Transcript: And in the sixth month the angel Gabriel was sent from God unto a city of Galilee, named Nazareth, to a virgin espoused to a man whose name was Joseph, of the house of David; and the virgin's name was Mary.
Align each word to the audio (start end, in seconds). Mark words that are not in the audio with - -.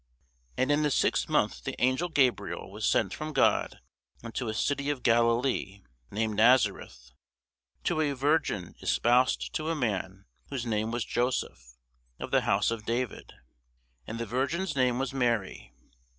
And 0.57 0.71
in 0.71 0.81
the 0.81 0.89
sixth 0.89 1.29
month 1.29 1.63
the 1.63 1.79
angel 1.79 2.09
Gabriel 2.09 2.71
was 2.71 2.87
sent 2.87 3.13
from 3.13 3.33
God 3.33 3.81
unto 4.23 4.47
a 4.47 4.53
city 4.55 4.89
of 4.89 5.03
Galilee, 5.03 5.83
named 6.09 6.37
Nazareth, 6.37 7.11
to 7.83 8.01
a 8.01 8.13
virgin 8.13 8.73
espoused 8.81 9.53
to 9.53 9.69
a 9.69 9.75
man 9.75 10.25
whose 10.49 10.65
name 10.65 10.89
was 10.89 11.05
Joseph, 11.05 11.77
of 12.19 12.31
the 12.31 12.41
house 12.41 12.71
of 12.71 12.83
David; 12.83 13.33
and 14.07 14.19
the 14.19 14.25
virgin's 14.25 14.75
name 14.75 14.97
was 14.97 15.13
Mary. 15.13 15.71